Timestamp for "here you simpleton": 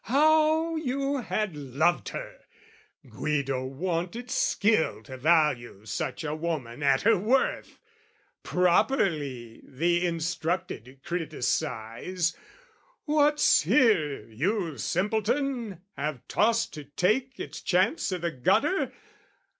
13.61-15.81